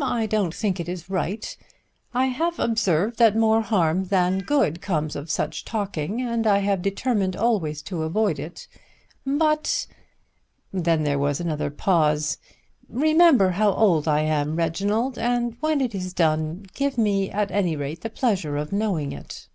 [0.00, 1.54] I don't think it is right.
[2.14, 6.80] I have observed that more harm than good comes of such talking, and I have
[6.80, 8.68] determined always to avoid it.
[9.26, 9.86] But."
[10.72, 12.38] Then there was another pause.
[12.88, 17.30] "Remember how old I am, Reginald, and when it is to be done give me
[17.30, 19.46] at any rate the pleasure of knowing it."